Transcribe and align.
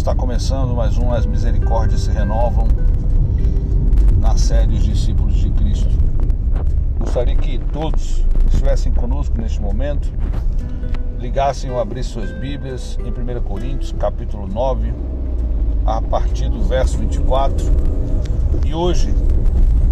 Está 0.00 0.14
começando 0.14 0.74
mais 0.74 0.96
um 0.96 1.12
As 1.12 1.26
Misericórdias 1.26 2.00
se 2.00 2.10
Renovam 2.10 2.66
na 4.18 4.34
série 4.34 4.72
Os 4.72 4.82
Discípulos 4.82 5.34
de 5.34 5.50
Cristo. 5.50 5.90
Gostaria 6.98 7.36
que 7.36 7.58
todos 7.70 8.24
estivessem 8.50 8.94
conosco 8.94 9.38
neste 9.38 9.60
momento, 9.60 10.10
ligassem 11.18 11.70
ou 11.70 11.78
abrissem 11.78 12.14
suas 12.14 12.32
Bíblias 12.32 12.98
em 13.04 13.10
1 13.10 13.42
Coríntios, 13.42 13.92
capítulo 13.92 14.48
9, 14.48 14.90
a 15.84 16.00
partir 16.00 16.48
do 16.48 16.62
verso 16.62 16.96
24. 16.96 17.66
E 18.64 18.74
hoje 18.74 19.14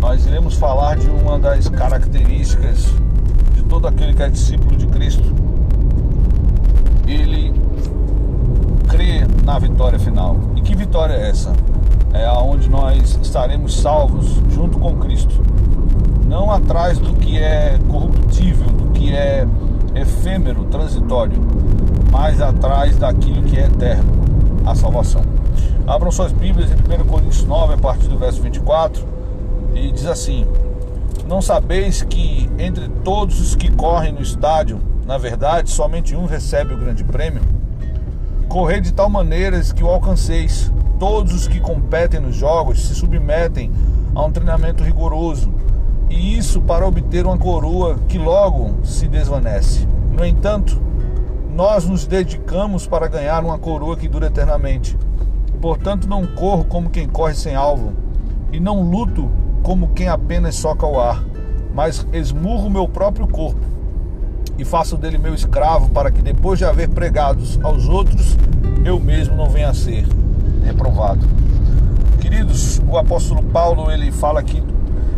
nós 0.01 0.25
iremos 0.25 0.55
falar 0.55 0.97
de 0.97 1.11
uma 1.11 1.39
das 1.39 1.69
características 1.69 2.87
de 3.55 3.63
todo 3.65 3.87
aquele 3.87 4.15
que 4.15 4.23
é 4.23 4.31
discípulo 4.31 4.75
de 4.75 4.87
Cristo. 4.87 5.35
Ele 7.07 7.68
crê 8.89 9.21
na 9.45 9.59
vitória 9.59 9.99
final. 9.99 10.37
E 10.57 10.63
que 10.63 10.75
vitória 10.75 11.13
é 11.13 11.29
essa? 11.29 11.53
É 12.13 12.25
aonde 12.25 12.69
nós 12.69 13.19
estaremos 13.23 13.79
salvos 13.79 14.27
junto 14.51 14.79
com 14.79 14.97
Cristo. 14.97 15.41
Não 16.27 16.51
atrás 16.51 16.99
do 16.99 17.13
que 17.15 17.39
é 17.39 17.79
corruptível, 17.89 18.67
do 18.67 18.91
que 18.91 19.15
é 19.15 19.47
efêmero, 19.95 20.65
transitório, 20.65 21.39
mas 22.11 22.41
atrás 22.41 22.97
daquilo 22.97 23.43
que 23.43 23.59
é 23.59 23.67
eterno, 23.67 24.13
a 24.67 24.75
salvação. 24.75 25.23
Abram 25.87 26.11
suas 26.11 26.33
Bíblias 26.33 26.71
em 26.71 27.03
1 27.03 27.07
Coríntios 27.07 27.45
9, 27.45 27.75
a 27.75 27.79
partir 27.79 28.09
do 28.09 28.19
verso 28.19 28.43
24, 28.43 29.05
e 29.75 29.91
diz 29.93 30.07
assim: 30.07 30.47
Não 31.27 31.41
sabeis 31.41 32.03
que 32.03 32.51
entre 32.59 32.89
todos 33.05 33.41
os 33.41 33.55
que 33.55 33.71
correm 33.71 34.13
no 34.13 34.21
estádio, 34.21 34.81
na 35.07 35.17
verdade, 35.17 35.71
somente 35.71 36.15
um 36.15 36.27
recebe 36.27 36.75
o 36.75 36.77
grande 36.77 37.05
prêmio? 37.05 37.58
Correr 38.49 38.81
de 38.81 38.95
tal 38.95 39.11
maneira 39.11 39.61
que 39.61 39.85
o 39.85 39.89
alcanceis. 39.89 40.73
Todos 40.99 41.35
os 41.35 41.47
que 41.47 41.61
competem 41.61 42.19
nos 42.19 42.35
jogos 42.35 42.89
se 42.89 42.95
submetem 42.95 43.71
a 44.15 44.25
um 44.25 44.33
treinamento 44.33 44.83
rigoroso, 44.83 45.53
e 46.09 46.37
isso 46.37 46.61
para 46.63 46.87
obter 46.87 47.27
uma 47.27 47.37
coroa 47.37 47.99
que 48.09 48.17
logo 48.17 48.75
se 48.83 49.07
desvanece. 49.07 49.87
No 50.11 50.25
entanto, 50.25 50.81
nós 51.55 51.85
nos 51.85 52.07
dedicamos 52.07 52.87
para 52.87 53.07
ganhar 53.07 53.45
uma 53.45 53.59
coroa 53.59 53.99
que 53.99 54.09
dura 54.09 54.29
eternamente. 54.29 54.97
Portanto, 55.61 56.09
não 56.09 56.27
corro 56.27 56.65
como 56.65 56.89
quem 56.89 57.07
corre 57.07 57.35
sem 57.35 57.55
alvo, 57.55 57.93
e 58.51 58.59
não 58.59 58.83
luto 58.83 59.31
como 59.63 59.89
quem 59.89 60.09
apenas 60.09 60.55
soca 60.55 60.87
o 60.87 60.99
ar, 60.99 61.23
mas 61.75 62.07
esmurro 62.15 62.71
meu 62.71 62.89
próprio 62.89 63.29
corpo 63.29 63.78
e 64.59 64.65
faço 64.65 64.97
dele 64.97 65.17
meu 65.17 65.33
escravo, 65.33 65.89
para 65.91 66.11
que 66.11 66.21
depois 66.21 66.59
de 66.59 66.65
haver 66.65 66.89
pregados 66.89 67.59
aos 67.63 67.89
outros, 67.89 68.37
eu 68.85 68.99
mesmo 68.99 69.37
não 69.37 69.49
venha 69.49 69.71
a 69.71 69.75
ser 69.75 70.05
reprovado. 70.65 71.25
Queridos, 72.21 72.83
o 72.91 72.99
apóstolo 72.99 73.43
Paulo 73.45 73.91
ele 73.91 74.11
fala 74.11 74.41
aqui, 74.41 74.63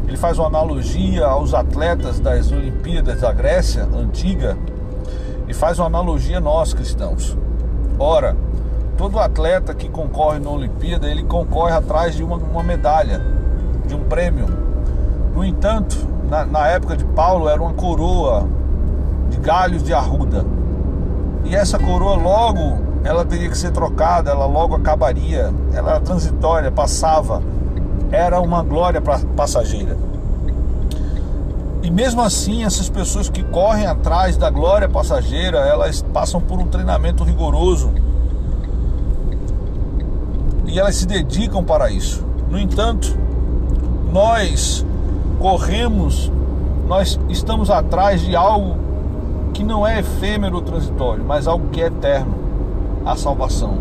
ele 0.07 0.19
faz 0.19 0.39
uma 0.39 0.49
analogia 0.49 1.25
aos 1.25 1.55
atletas 1.55 2.21
das 2.21 2.53
Olimpíadas 2.53 3.23
da 3.23 3.33
Grécia 3.33 3.85
antiga 3.85 4.59
e 5.49 5.55
faz 5.55 5.79
uma 5.79 5.87
analogia 5.87 6.37
a 6.37 6.41
nós 6.41 6.75
cristãos. 6.75 7.37
Ora, 7.99 8.37
todo 8.99 9.19
atleta 9.19 9.75
que 9.75 9.89
concorre 9.89 10.39
na 10.39 10.51
Olimpíada, 10.51 11.09
ele 11.09 11.25
concorre 11.25 11.73
atrás 11.73 12.15
de 12.15 12.23
uma, 12.23 12.37
uma 12.37 12.63
medalha, 12.63 13.23
de 13.87 13.95
um 13.95 14.05
prêmio. 14.05 14.47
No 15.35 15.43
entanto, 15.43 15.97
na, 16.29 16.45
na 16.45 16.69
época 16.69 16.97
de 16.97 17.05
Paulo 17.07 17.49
era 17.49 17.61
uma 17.61 17.73
coroa 17.73 18.47
galhos 19.41 19.83
de 19.83 19.93
arruda. 19.93 20.45
E 21.45 21.55
essa 21.55 21.79
coroa 21.79 22.17
logo 22.17 22.91
ela 23.03 23.25
teria 23.25 23.49
que 23.49 23.57
ser 23.57 23.71
trocada, 23.71 24.31
ela 24.31 24.47
logo 24.47 24.75
acabaria, 24.75 25.53
ela 25.73 25.93
era 25.93 26.01
transitória, 26.01 26.71
passava, 26.71 27.43
era 28.11 28.41
uma 28.41 28.63
glória 28.63 29.01
passageira. 29.01 29.97
E 31.83 31.91
mesmo 31.91 32.21
assim, 32.21 32.65
essas 32.65 32.91
pessoas 32.91 33.31
que 33.31 33.43
correm 33.43 33.87
atrás 33.87 34.37
da 34.37 34.51
glória 34.51 34.89
passageira, 34.89 35.59
elas 35.59 36.03
passam 36.13 36.41
por 36.41 36.59
um 36.59 36.67
treinamento 36.67 37.25
rigoroso 37.25 37.91
e 40.67 40.79
elas 40.79 40.97
se 40.97 41.07
dedicam 41.07 41.65
para 41.65 41.91
isso. 41.91 42.25
No 42.51 42.59
entanto, 42.59 43.17
nós 44.13 44.85
corremos, 45.39 46.31
nós 46.87 47.19
estamos 47.31 47.71
atrás 47.71 48.21
de 48.21 48.37
algo 48.37 48.90
que 49.53 49.63
não 49.63 49.87
é 49.87 50.01
efêmero 50.01 50.57
ou 50.57 50.63
transitório, 50.63 51.25
mas 51.25 51.47
algo 51.47 51.69
que 51.69 51.83
é 51.83 51.87
eterno 51.87 52.35
a 53.05 53.17
salvação. 53.17 53.79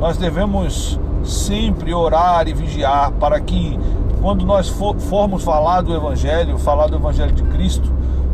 Nós 0.00 0.16
devemos 0.16 0.98
sempre 1.24 1.94
orar 1.94 2.46
e 2.48 2.52
vigiar 2.52 3.10
para 3.12 3.40
que, 3.40 3.78
quando 4.20 4.44
nós 4.44 4.68
for, 4.68 4.96
formos 4.96 5.42
falar 5.42 5.80
do 5.80 5.94
Evangelho, 5.94 6.58
falar 6.58 6.88
do 6.88 6.96
Evangelho 6.96 7.32
de 7.32 7.42
Cristo, 7.44 7.90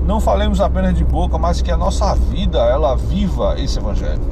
não 0.07 0.19
falemos 0.19 0.61
apenas 0.61 0.95
de 0.95 1.05
boca, 1.05 1.39
mas 1.39 1.63
que 1.63 1.71
a 1.71 1.77
nossa 1.77 2.15
vida 2.15 2.59
ela 2.59 2.97
viva 2.97 3.55
esse 3.59 3.79
Evangelho. 3.79 4.23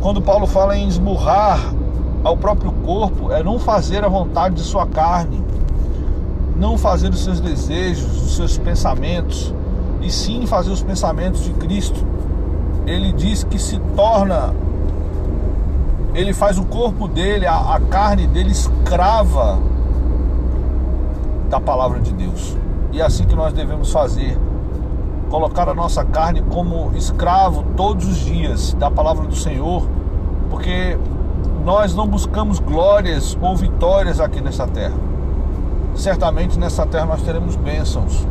Quando 0.00 0.20
Paulo 0.20 0.46
fala 0.46 0.76
em 0.76 0.86
esmurrar 0.86 1.58
ao 2.22 2.36
próprio 2.36 2.72
corpo, 2.84 3.32
é 3.32 3.42
não 3.42 3.58
fazer 3.58 4.04
a 4.04 4.08
vontade 4.08 4.56
de 4.56 4.62
sua 4.62 4.86
carne, 4.86 5.42
não 6.56 6.76
fazer 6.78 7.08
os 7.08 7.24
seus 7.24 7.40
desejos, 7.40 8.22
os 8.22 8.36
seus 8.36 8.58
pensamentos, 8.58 9.52
e 10.02 10.10
sim 10.10 10.46
fazer 10.46 10.70
os 10.70 10.82
pensamentos 10.82 11.44
de 11.44 11.52
Cristo. 11.54 12.04
Ele 12.86 13.12
diz 13.12 13.44
que 13.44 13.58
se 13.58 13.78
torna, 13.96 14.52
ele 16.14 16.34
faz 16.34 16.58
o 16.58 16.64
corpo 16.64 17.06
dele, 17.06 17.46
a, 17.46 17.76
a 17.76 17.80
carne 17.80 18.26
dele 18.26 18.50
escrava 18.50 19.58
da 21.48 21.60
palavra 21.60 22.00
de 22.00 22.12
Deus. 22.12 22.56
E 22.92 23.00
é 23.00 23.04
assim 23.04 23.24
que 23.24 23.34
nós 23.34 23.52
devemos 23.52 23.92
fazer. 23.92 24.38
Colocar 25.30 25.68
a 25.68 25.74
nossa 25.74 26.04
carne 26.04 26.42
como 26.42 26.92
escravo 26.94 27.64
todos 27.76 28.06
os 28.06 28.18
dias 28.18 28.74
da 28.74 28.90
palavra 28.90 29.26
do 29.26 29.34
Senhor, 29.34 29.86
porque 30.50 30.98
nós 31.64 31.94
não 31.94 32.06
buscamos 32.06 32.58
glórias 32.58 33.38
ou 33.40 33.56
vitórias 33.56 34.20
aqui 34.20 34.40
nessa 34.40 34.66
terra. 34.66 34.94
Certamente 35.94 36.58
nessa 36.58 36.86
terra 36.86 37.06
nós 37.06 37.22
teremos 37.22 37.54
bênçãos, 37.56 38.26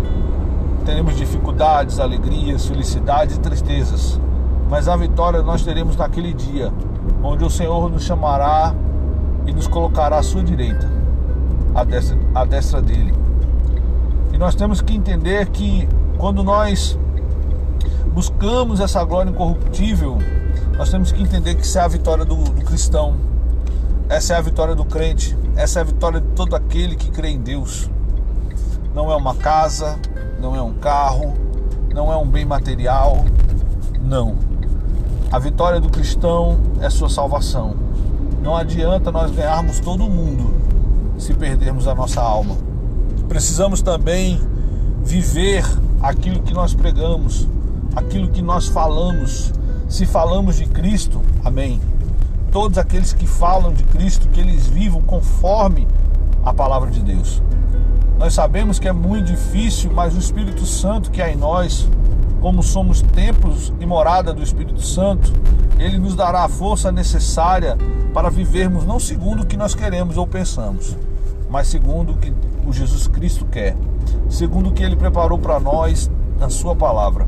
teremos 0.81 1.15
dificuldades, 1.15 1.99
alegrias, 1.99 2.65
felicidades 2.65 3.37
e 3.37 3.39
tristezas, 3.39 4.19
mas 4.69 4.87
a 4.87 4.95
vitória 4.95 5.41
nós 5.41 5.63
teremos 5.63 5.95
naquele 5.95 6.33
dia, 6.33 6.71
onde 7.23 7.43
o 7.43 7.49
Senhor 7.49 7.89
nos 7.89 8.03
chamará 8.03 8.73
e 9.45 9.53
nos 9.53 9.67
colocará 9.67 10.17
à 10.17 10.23
sua 10.23 10.43
direita, 10.43 10.89
à 11.75 11.83
destra, 11.83 12.17
à 12.33 12.45
destra 12.45 12.81
dele. 12.81 13.13
E 14.33 14.37
nós 14.37 14.55
temos 14.55 14.81
que 14.81 14.95
entender 14.95 15.47
que 15.47 15.87
quando 16.17 16.43
nós 16.43 16.97
buscamos 18.13 18.79
essa 18.79 19.03
glória 19.03 19.29
incorruptível, 19.29 20.17
nós 20.77 20.89
temos 20.89 21.11
que 21.11 21.21
entender 21.21 21.55
que 21.55 21.65
isso 21.65 21.77
é 21.77 21.81
a 21.81 21.87
vitória 21.87 22.25
do, 22.25 22.35
do 22.35 22.65
cristão, 22.65 23.15
essa 24.09 24.33
é 24.33 24.37
a 24.37 24.41
vitória 24.41 24.75
do 24.75 24.83
crente, 24.83 25.37
essa 25.55 25.79
é 25.79 25.81
a 25.81 25.85
vitória 25.85 26.19
de 26.19 26.27
todo 26.29 26.55
aquele 26.55 26.95
que 26.95 27.09
crê 27.09 27.29
em 27.29 27.39
Deus. 27.39 27.89
Não 28.93 29.11
é 29.11 29.15
uma 29.15 29.33
casa, 29.35 29.97
não 30.41 30.55
é 30.55 30.61
um 30.61 30.73
carro, 30.73 31.33
não 31.93 32.11
é 32.11 32.17
um 32.17 32.25
bem 32.25 32.43
material, 32.43 33.23
não. 34.01 34.35
A 35.31 35.37
vitória 35.37 35.79
do 35.79 35.87
cristão 35.87 36.59
é 36.81 36.89
sua 36.89 37.09
salvação. 37.09 37.75
Não 38.41 38.57
adianta 38.57 39.11
nós 39.11 39.31
ganharmos 39.31 39.79
todo 39.79 40.09
mundo 40.09 40.51
se 41.17 41.33
perdermos 41.35 41.87
a 41.87 41.93
nossa 41.93 42.19
alma. 42.19 42.57
Precisamos 43.29 43.83
também 43.83 44.41
viver 45.03 45.63
aquilo 46.01 46.41
que 46.41 46.53
nós 46.53 46.73
pregamos, 46.73 47.47
aquilo 47.95 48.27
que 48.29 48.41
nós 48.41 48.67
falamos. 48.67 49.53
Se 49.87 50.05
falamos 50.07 50.55
de 50.55 50.65
Cristo, 50.65 51.21
amém. 51.45 51.79
Todos 52.51 52.77
aqueles 52.79 53.13
que 53.13 53.27
falam 53.27 53.71
de 53.71 53.83
Cristo, 53.83 54.27
que 54.27 54.39
eles 54.39 54.67
vivam 54.67 55.01
conforme 55.01 55.87
a 56.43 56.51
palavra 56.51 56.89
de 56.89 56.99
Deus. 57.01 57.41
Nós 58.21 58.35
sabemos 58.35 58.77
que 58.77 58.87
é 58.87 58.91
muito 58.91 59.31
difícil, 59.31 59.89
mas 59.91 60.15
o 60.15 60.19
Espírito 60.19 60.63
Santo 60.63 61.09
que 61.09 61.23
há 61.23 61.31
em 61.31 61.35
nós, 61.35 61.89
como 62.39 62.61
somos 62.61 63.01
templos 63.01 63.73
e 63.79 63.85
morada 63.85 64.31
do 64.31 64.43
Espírito 64.43 64.79
Santo, 64.79 65.33
ele 65.79 65.97
nos 65.97 66.15
dará 66.15 66.43
a 66.43 66.47
força 66.47 66.91
necessária 66.91 67.75
para 68.13 68.29
vivermos 68.29 68.85
não 68.85 68.99
segundo 68.99 69.41
o 69.41 69.45
que 69.47 69.57
nós 69.57 69.73
queremos 69.73 70.17
ou 70.17 70.27
pensamos, 70.27 70.95
mas 71.49 71.65
segundo 71.65 72.11
o 72.11 72.17
que 72.17 72.31
o 72.63 72.71
Jesus 72.71 73.07
Cristo 73.07 73.43
quer, 73.45 73.75
segundo 74.29 74.69
o 74.69 74.71
que 74.71 74.83
ele 74.83 74.95
preparou 74.95 75.39
para 75.39 75.59
nós 75.59 76.07
na 76.39 76.47
sua 76.47 76.75
palavra. 76.75 77.27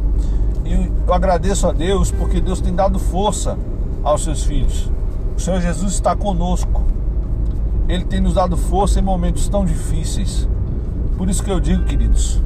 E 0.63 0.73
eu 1.07 1.11
agradeço 1.11 1.67
a 1.67 1.71
Deus 1.71 2.11
porque 2.11 2.39
Deus 2.39 2.61
tem 2.61 2.75
dado 2.75 2.99
força 2.99 3.57
aos 4.03 4.23
seus 4.23 4.43
filhos. 4.43 4.91
O 5.35 5.41
Senhor 5.41 5.59
Jesus 5.59 5.93
está 5.93 6.15
conosco. 6.15 6.83
Ele 7.89 8.05
tem 8.05 8.21
nos 8.21 8.35
dado 8.35 8.55
força 8.55 8.99
em 8.99 9.03
momentos 9.03 9.49
tão 9.49 9.65
difíceis. 9.65 10.47
Por 11.18 11.30
isso 11.30 11.44
que 11.44 11.51
eu 11.51 11.60
digo, 11.60 11.83
queridos, 11.83 12.42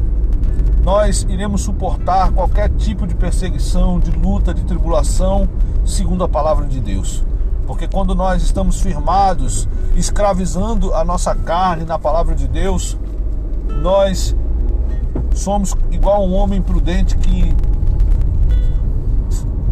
nós 0.84 1.26
iremos 1.30 1.62
suportar 1.62 2.32
qualquer 2.32 2.70
tipo 2.70 3.06
de 3.06 3.16
perseguição, 3.16 4.00
de 4.00 4.12
luta, 4.12 4.54
de 4.54 4.64
tribulação, 4.64 5.48
segundo 5.86 6.24
a 6.24 6.30
palavra 6.30 6.66
de 6.66 6.80
Deus. 6.80 7.24
Porque 7.66 7.88
quando 7.88 8.16
nós 8.16 8.42
estamos 8.44 8.80
firmados, 8.80 9.68
escravizando 9.96 10.94
a 10.94 11.04
nossa 11.04 11.36
carne 11.36 11.84
na 11.84 12.00
palavra 12.00 12.34
de 12.34 12.48
Deus, 12.48 12.98
nós 13.82 14.36
somos 15.34 15.76
igual 15.92 16.26
um 16.26 16.34
homem 16.34 16.62
prudente 16.62 17.18
que 17.18 17.54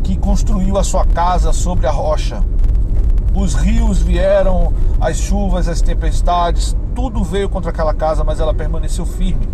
que 0.03 0.15
construiu 0.17 0.77
a 0.77 0.83
sua 0.83 1.03
casa 1.03 1.51
sobre 1.51 1.87
a 1.87 1.91
rocha. 1.91 2.43
Os 3.35 3.53
rios 3.53 4.01
vieram, 4.01 4.73
as 4.99 5.17
chuvas, 5.17 5.67
as 5.67 5.81
tempestades, 5.81 6.75
tudo 6.95 7.21
veio 7.21 7.49
contra 7.49 7.69
aquela 7.69 7.93
casa, 7.93 8.23
mas 8.23 8.39
ela 8.39 8.53
permaneceu 8.53 9.05
firme, 9.05 9.45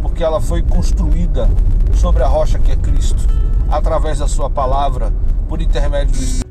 porque 0.00 0.24
ela 0.24 0.40
foi 0.40 0.62
construída 0.62 1.46
sobre 1.94 2.22
a 2.22 2.26
rocha 2.26 2.58
que 2.58 2.72
é 2.72 2.76
Cristo, 2.76 3.22
através 3.70 4.20
da 4.20 4.26
sua 4.26 4.48
palavra, 4.48 5.12
por 5.48 5.60
intermédio 5.60 6.14
do 6.14 6.22
Espírito. 6.22 6.48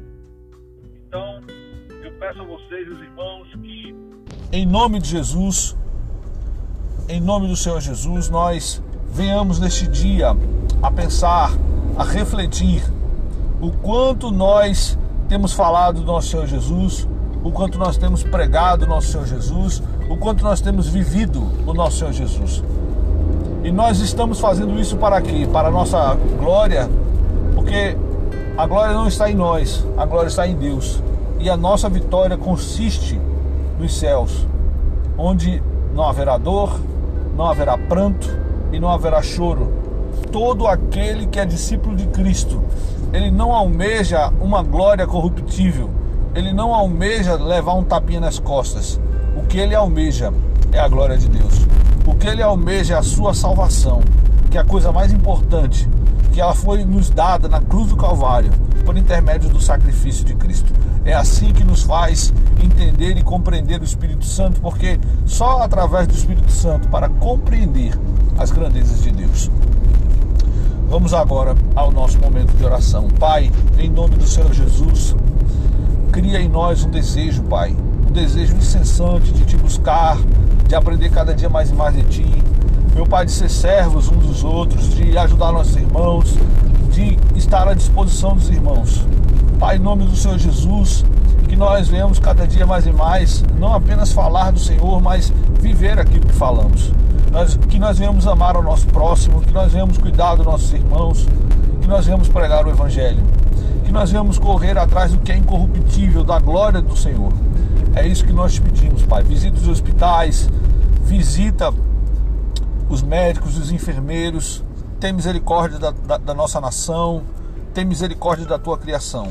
Então, 1.08 1.42
eu 2.04 2.12
peço 2.20 2.40
a 2.40 2.46
vocês, 2.46 2.88
os 2.88 3.02
irmãos, 3.02 3.48
que 3.60 3.96
em 4.52 4.68
nome 4.68 5.00
de 5.00 5.10
Jesus, 5.10 5.76
em 7.10 7.20
nome 7.20 7.48
do 7.48 7.56
Senhor 7.56 7.82
Jesus, 7.82 8.30
nós 8.30 8.80
venhamos 9.12 9.60
neste 9.60 9.88
dia 9.88 10.38
a 10.84 10.92
pensar, 10.92 11.52
a 11.98 12.04
refletir 12.04 12.84
o 13.60 13.72
quanto 13.72 14.30
nós 14.30 15.00
temos 15.34 15.52
falado 15.52 16.02
do 16.02 16.06
nosso 16.06 16.28
Senhor 16.28 16.46
Jesus, 16.46 17.08
o 17.44 17.50
quanto 17.50 17.80
nós 17.80 17.98
temos 17.98 18.22
pregado 18.22 18.86
o 18.86 18.88
nosso 18.88 19.08
Senhor 19.08 19.26
Jesus, 19.26 19.82
o 20.08 20.16
quanto 20.16 20.44
nós 20.44 20.62
temos 20.62 20.88
vivido 20.88 21.42
o 21.66 21.74
nosso 21.74 21.98
Senhor 21.98 22.14
Jesus. 22.14 22.64
E 23.64 23.72
nós 23.72 24.00
estamos 24.00 24.40
fazendo 24.40 24.80
isso 24.80 24.96
para 24.96 25.20
quê? 25.24 25.50
Para 25.52 25.70
a 25.70 25.72
nossa 25.72 26.16
glória, 26.38 26.88
porque 27.56 27.98
a 28.56 28.68
glória 28.68 28.94
não 28.94 29.08
está 29.08 29.28
em 29.28 29.34
nós, 29.34 29.84
a 29.98 30.06
glória 30.06 30.28
está 30.28 30.46
em 30.46 30.56
Deus. 30.56 31.02
E 31.40 31.50
a 31.50 31.58
nossa 31.58 31.90
vitória 31.90 32.38
consiste 32.38 33.20
nos 33.80 33.98
céus, 33.98 34.46
onde 35.18 35.64
não 35.96 36.04
haverá 36.04 36.38
dor, 36.38 36.80
não 37.36 37.48
haverá 37.48 37.76
pranto 37.76 38.30
e 38.72 38.80
não 38.80 38.90
haverá 38.90 39.20
choro. 39.24 39.74
Todo 40.32 40.68
aquele 40.68 41.26
que 41.26 41.40
é 41.40 41.46
discípulo 41.46 41.96
de 41.96 42.06
Cristo, 42.06 42.62
ele 43.14 43.30
não 43.30 43.54
almeja 43.54 44.34
uma 44.42 44.64
glória 44.64 45.06
corruptível, 45.06 45.90
ele 46.34 46.52
não 46.52 46.74
almeja 46.74 47.36
levar 47.36 47.76
um 47.76 47.84
tapinha 47.84 48.20
nas 48.20 48.40
costas. 48.40 49.00
O 49.36 49.44
que 49.44 49.60
ele 49.60 49.76
almeja 49.76 50.34
é 50.72 50.80
a 50.80 50.88
glória 50.88 51.16
de 51.16 51.30
Deus. 51.30 51.68
O 52.08 52.16
que 52.16 52.28
ele 52.28 52.42
almeja 52.42 52.96
é 52.96 52.98
a 52.98 53.04
sua 53.04 53.36
salvação, 53.36 54.02
que 54.50 54.58
é 54.58 54.62
a 54.62 54.66
coisa 54.66 54.92
mais 54.92 55.14
importante, 55.14 55.88
que 56.32 56.42
ela 56.42 56.56
foi 56.56 56.84
nos 56.84 57.12
dada 57.12 57.48
na 57.48 57.62
cruz 57.62 57.90
do 57.90 57.96
Calvário 57.96 58.52
por 58.84 58.98
intermédio 58.98 59.50
do 59.50 59.62
sacrifício 59.62 60.26
de 60.26 60.34
Cristo. 60.34 60.74
É 61.06 61.14
assim 61.14 61.54
que 61.54 61.64
nos 61.64 61.84
faz 61.84 62.34
entender 62.64 63.16
e 63.18 63.22
compreender 63.22 63.80
o 63.80 63.84
Espírito 63.84 64.26
Santo, 64.26 64.60
porque 64.60 65.00
só 65.26 65.62
através 65.62 66.08
do 66.08 66.16
Espírito 66.16 66.52
Santo 66.52 66.88
para 66.90 67.10
compreender 67.10 67.94
as 68.40 68.50
grandezas 68.50 69.04
de 69.04 69.12
Deus. 69.12 69.52
Vamos 70.90 71.14
agora 71.14 71.56
ao 71.76 71.92
nosso 71.92 72.20
momento 72.20 72.56
de 72.56 72.64
oração. 72.64 73.08
Pai, 73.20 73.52
em 73.80 73.90
nome 73.90 74.16
do 74.16 74.28
Senhor 74.28 74.54
Jesus, 74.54 75.16
cria 76.12 76.40
em 76.40 76.48
nós 76.48 76.84
um 76.84 76.90
desejo, 76.90 77.44
Pai, 77.44 77.76
um 78.08 78.12
desejo 78.12 78.56
incessante 78.56 79.32
de 79.32 79.46
te 79.46 79.58
buscar, 79.58 80.18
de 80.68 80.76
aprender 80.76 81.10
cada 81.10 81.34
dia 81.34 81.50
mais 81.50 81.70
e 81.72 81.74
mais 81.74 81.96
de 81.96 82.04
Ti. 82.04 82.44
Meu 82.94 83.06
Pai, 83.06 83.26
de 83.26 83.32
ser 83.32 83.50
servos 83.50 84.08
uns 84.10 84.28
dos 84.28 84.44
outros, 84.44 84.94
de 84.94 85.18
ajudar 85.18 85.52
nossos 85.52 85.76
irmãos, 85.76 86.38
de 86.92 87.18
estar 87.36 87.68
à 87.68 87.74
disposição 87.74 88.36
dos 88.36 88.50
irmãos. 88.50 89.06
Pai, 89.60 89.78
em 89.78 89.80
nome 89.80 90.06
do 90.06 90.16
Senhor 90.16 90.38
Jesus, 90.38 91.04
que 91.48 91.56
nós 91.56 91.88
venhamos 91.88 92.20
cada 92.20 92.46
dia 92.46 92.66
mais 92.66 92.86
e 92.86 92.92
mais, 92.92 93.44
não 93.60 93.74
apenas 93.74 94.12
falar 94.12 94.52
do 94.52 94.60
Senhor, 94.60 95.02
mas 95.02 95.34
viver 95.60 96.00
aquilo 96.00 96.26
que 96.26 96.34
falamos. 96.34 96.92
Nós, 97.34 97.58
que 97.58 97.80
nós 97.80 97.98
venhamos 97.98 98.28
amar 98.28 98.56
o 98.56 98.62
nosso 98.62 98.86
próximo, 98.86 99.42
que 99.42 99.52
nós 99.52 99.72
venhamos 99.72 99.98
cuidar 99.98 100.36
dos 100.36 100.46
nossos 100.46 100.72
irmãos, 100.72 101.26
que 101.82 101.88
nós 101.88 102.06
venhamos 102.06 102.30
pregar 102.30 102.64
o 102.68 102.70
Evangelho, 102.70 103.24
que 103.84 103.92
nós 103.92 104.12
venhamos 104.12 104.38
correr 104.38 104.78
atrás 104.78 105.14
do 105.14 105.18
que 105.18 105.32
é 105.32 105.36
incorruptível, 105.36 106.24
da 106.24 106.38
glória 106.38 106.80
do 106.80 106.96
Senhor. 106.96 107.34
É 107.96 108.08
isso 108.08 108.24
que 108.24 108.32
nós 108.32 108.54
te 108.54 108.62
pedimos, 108.62 109.02
Pai. 109.02 109.24
Visita 109.24 109.58
os 109.58 109.68
hospitais, 109.68 110.48
visita 111.02 111.74
os 112.88 113.02
médicos, 113.02 113.58
os 113.58 113.72
enfermeiros, 113.72 114.64
tem 115.00 115.12
misericórdia 115.12 115.80
da, 115.80 115.90
da, 115.90 116.18
da, 116.18 116.34
nossa 116.36 116.62
nação, 116.62 117.24
tem 117.74 117.84
misericórdia 117.84 118.46
da 118.46 118.60
tua 118.60 118.78
criação. 118.78 119.30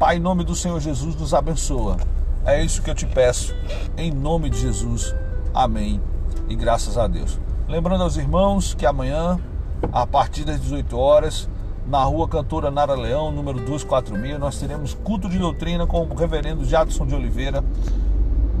Pai, 0.00 0.16
em 0.16 0.20
nome 0.20 0.42
do 0.42 0.56
Senhor 0.56 0.80
Jesus, 0.80 1.14
nos 1.14 1.32
abençoa. 1.32 1.96
É 2.44 2.60
isso 2.60 2.82
que 2.82 2.90
eu 2.90 2.94
te 2.94 3.06
peço, 3.06 3.54
em 3.96 4.10
nome 4.10 4.50
de 4.50 4.58
Jesus. 4.58 5.14
Amém. 5.54 6.00
E 6.48 6.54
graças 6.54 6.96
a 6.96 7.06
Deus. 7.06 7.38
Lembrando 7.68 8.02
aos 8.02 8.16
irmãos 8.16 8.74
que 8.74 8.86
amanhã, 8.86 9.38
a 9.92 10.06
partir 10.06 10.44
das 10.44 10.60
18 10.60 10.96
horas, 10.96 11.48
na 11.86 12.02
rua 12.02 12.28
Cantora 12.28 12.70
Nara 12.70 12.94
Leão, 12.94 13.30
número 13.30 13.58
246, 13.58 14.38
nós 14.38 14.58
teremos 14.58 14.94
culto 14.94 15.28
de 15.28 15.38
doutrina 15.38 15.86
com 15.86 16.02
o 16.02 16.14
reverendo 16.14 16.64
Jadson 16.64 17.06
de 17.06 17.14
Oliveira, 17.14 17.62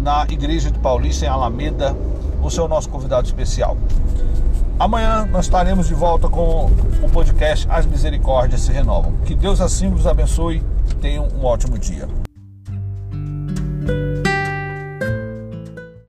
na 0.00 0.24
Igreja 0.28 0.70
de 0.70 0.78
Paulista, 0.78 1.26
em 1.26 1.28
Alameda. 1.28 1.96
Você 2.40 2.60
é 2.60 2.62
o 2.62 2.68
nosso 2.68 2.88
convidado 2.88 3.26
especial. 3.26 3.76
Amanhã 4.78 5.26
nós 5.26 5.46
estaremos 5.46 5.88
de 5.88 5.94
volta 5.94 6.28
com 6.28 6.66
o 7.02 7.10
podcast 7.10 7.66
As 7.70 7.86
Misericórdias 7.86 8.60
se 8.60 8.72
Renovam. 8.72 9.14
Que 9.24 9.34
Deus 9.34 9.60
assim 9.60 9.88
vos 9.88 10.06
abençoe. 10.06 10.62
Tenham 11.00 11.26
um 11.34 11.44
ótimo 11.44 11.78
dia. 11.78 12.25